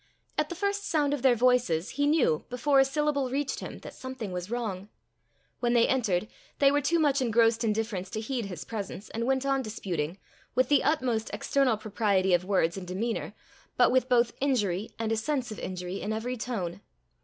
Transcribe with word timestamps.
At 0.35 0.49
the 0.49 0.55
first 0.55 0.87
sound 0.89 1.13
of 1.13 1.21
their 1.21 1.35
voices, 1.35 1.89
he 1.91 2.07
knew, 2.07 2.43
before 2.49 2.79
a 2.79 2.85
syllable 2.85 3.29
reached 3.29 3.59
him, 3.59 3.77
that 3.81 3.93
something 3.93 4.31
was 4.31 4.49
wrong. 4.49 4.89
When 5.59 5.73
they 5.73 5.87
entered, 5.87 6.27
they 6.57 6.71
were 6.71 6.81
too 6.81 6.97
much 6.97 7.21
engrossed 7.21 7.63
in 7.63 7.71
difference 7.71 8.09
to 8.09 8.19
heed 8.19 8.45
his 8.47 8.65
presence, 8.65 9.09
and 9.11 9.27
went 9.27 9.45
on 9.45 9.61
disputing 9.61 10.17
with 10.55 10.69
the 10.69 10.83
utmost 10.83 11.29
external 11.33 11.77
propriety 11.77 12.33
of 12.33 12.43
words 12.43 12.77
and 12.77 12.87
demeanour, 12.87 13.35
but 13.77 13.91
with 13.91 14.09
both 14.09 14.33
injury 14.41 14.89
and 14.97 15.11
a 15.11 15.15
sense 15.17 15.51
of 15.51 15.59
injury 15.59 16.01
in 16.01 16.11
every 16.11 16.35
tone. 16.35 16.81